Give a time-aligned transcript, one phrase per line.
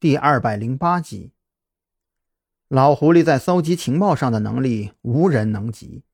[0.00, 1.34] 第二百零八集。
[2.68, 6.04] 老狐狸在搜集情报上的能力无人能及，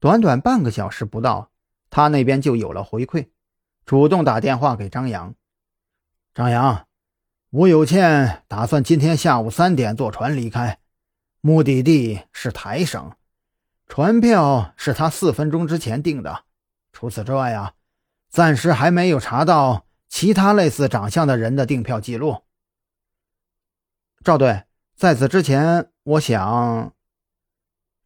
[0.00, 1.52] 短短半个小时不到，
[1.90, 3.28] 他那边就有了回馈，
[3.86, 5.32] 主动打电话给张扬。
[6.34, 6.88] 张扬，
[7.50, 10.80] 吴有倩打算今天下午三点坐船离开，
[11.40, 13.12] 目的地是台省，
[13.86, 16.46] 船票是他四分钟之前订的。
[16.92, 17.74] 除此之外啊，
[18.28, 22.42] 暂时还没有查到其他类似长相的人的订票记录。
[24.22, 26.92] 赵队，在此之前，我想。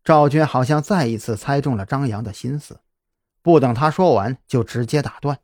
[0.04, 2.80] 赵军好像再一次猜中了张扬的心思，
[3.42, 5.40] 不等他说完，就直接打断：“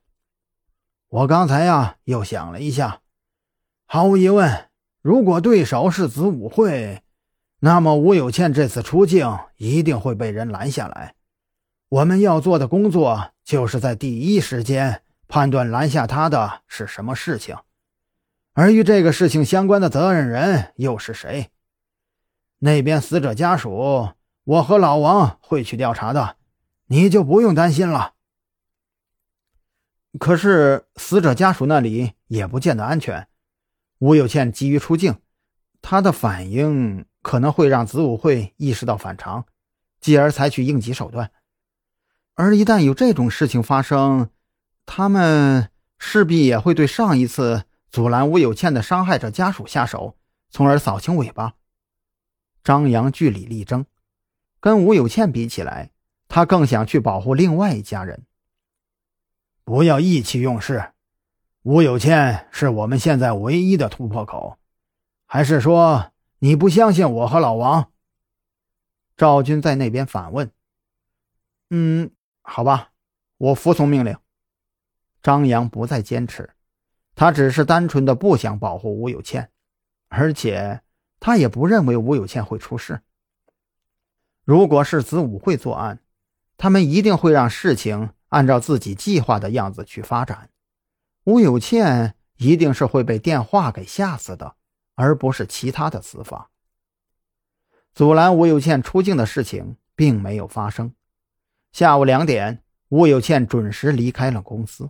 [1.09, 3.01] 我刚才呀，又想了一下，
[3.87, 4.69] 毫无疑问，
[5.01, 7.03] 如果对手是子午会，
[7.61, 11.17] 那么吴有倩这次出境一定会被人拦下来。
[11.89, 17.57] 我们要做的工作，就是在第一时间判断拦下他的是什么事情。”
[18.53, 21.51] 而与这个事情相关的责任人又是谁？
[22.59, 24.11] 那边死者家属，
[24.45, 26.37] 我和老王会去调查的，
[26.87, 28.15] 你就不用担心了。
[30.19, 33.29] 可是死者家属那里也不见得安全。
[34.01, 35.21] 吴有倩急于出境，
[35.81, 39.47] 她的反应可能会让子午会意识到反常，
[40.01, 41.31] 继而采取应急手段。
[42.35, 44.31] 而一旦有这种事情发生，
[44.85, 47.65] 他们势必也会对上一次。
[47.91, 50.17] 阻拦吴有倩的伤害者家属下手，
[50.49, 51.55] 从而扫清尾巴。
[52.63, 53.85] 张扬据理力争，
[54.61, 55.91] 跟吴有倩比起来，
[56.29, 58.25] 他更想去保护另外一家人。
[59.65, 60.93] 不要意气用事，
[61.63, 64.59] 吴有倩是我们现在唯一的突破口。
[65.27, 67.91] 还是说你不相信我和老王？
[69.17, 70.51] 赵军在那边反问。
[71.71, 72.11] 嗯，
[72.43, 72.93] 好吧，
[73.37, 74.17] 我服从命令。
[75.23, 76.51] 张扬不再坚持。
[77.21, 79.51] 他只是单纯的不想保护吴有倩，
[80.09, 80.81] 而且
[81.21, 83.03] 他也不认为吴有倩会出事。
[84.43, 86.01] 如果是子午会作案，
[86.57, 90.49] 他们一定会让事情按照自己计划的样子去发展。
[91.25, 94.55] 吴有倩一定是会被电话给吓死的，
[94.95, 96.49] 而不是其他的死法。
[97.93, 100.95] 阻拦吴有倩出境的事情并没有发生。
[101.71, 104.89] 下午两点，吴有倩准时离开了公司。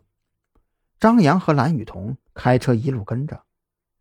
[1.00, 3.42] 张扬和蓝雨桐开车一路跟着，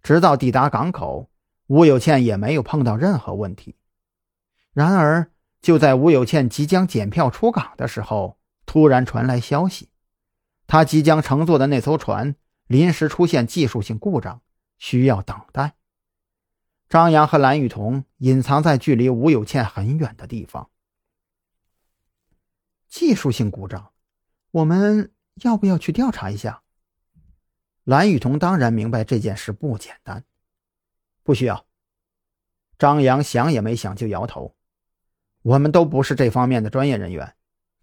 [0.03, 1.29] 直到抵达港口，
[1.67, 3.77] 吴有倩也没有碰到任何问题。
[4.73, 9.87] 然而，就在吴有倩即将检票出港的时候，突然传来消息，
[10.67, 12.35] 他即将乘坐的那艘船
[12.67, 14.41] 临时出现技术性故障，
[14.77, 15.75] 需要等待。
[16.89, 20.69] 张扬和蓝雨桐隐藏在距离吴有倩很远的地方。
[22.89, 23.93] 技术性故障，
[24.51, 26.63] 我们要不要去调查一下？
[27.83, 30.23] 蓝雨桐当然明白这件事不简单，
[31.23, 31.65] 不需要。
[32.77, 34.55] 张扬想也没想就摇头
[35.41, 37.35] ：“我们都不是这方面的专业人员，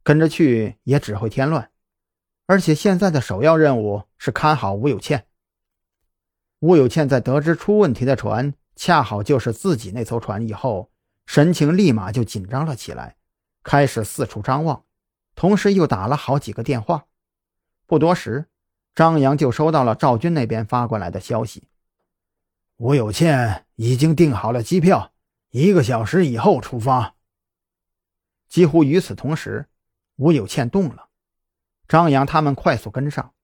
[0.03, 1.71] 跟着去也只会添乱。
[2.47, 5.27] 而且现在的首要任务是看好吴有倩。
[6.61, 10.91] 吴有倩在得知出问题的船恰好就是自己那艘船以后，
[11.27, 13.17] 神情立马就紧张了起来，
[13.63, 14.85] 开始四处张望，
[15.35, 17.07] 同时又打了好几个电话。
[17.87, 18.47] 不多时。”
[18.97, 21.69] 张扬就收到了赵军那边发过来的消息，
[22.79, 25.13] 吴有倩已经订好了机票，
[25.51, 27.15] 一个小时以后出发。
[28.49, 29.67] 几乎与此同时，
[30.17, 31.09] 吴有倩动了，
[31.87, 33.35] 张扬他们快速跟上。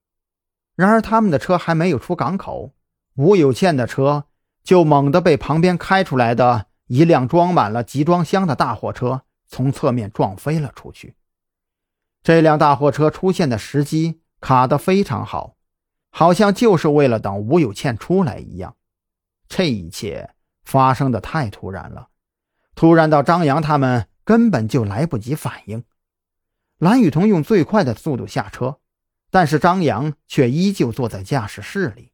[0.75, 2.73] 然而他们的车还没有出港口，
[3.13, 4.25] 吴有倩的车
[4.63, 11.13] 就猛地被旁边开出来的一辆装满了集装箱的大货车从侧面撞飞了出去。
[12.23, 14.22] 这辆大货车出现的时机。
[14.43, 15.55] 卡得非常好，
[16.09, 18.75] 好像就是为了等吴有倩出来一样。
[19.47, 20.31] 这一切
[20.65, 22.09] 发生的太突然了，
[22.75, 25.85] 突然到张扬他们根本就来不及反应。
[26.77, 28.79] 蓝雨桐用最快的速度下车，
[29.31, 32.11] 但是张扬却依旧坐在驾驶室里。